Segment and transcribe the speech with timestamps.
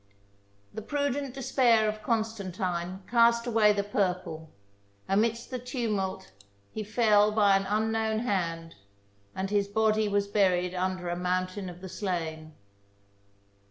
[0.73, 4.49] The prudent despair of Con stantine cast away the purple;
[5.07, 6.31] amidst the tumult
[6.71, 8.75] he fell THE BOOK OF FAMOUS SIEGES by an unknown hand,
[9.35, 12.55] and his body was buried under a mountain of the slain.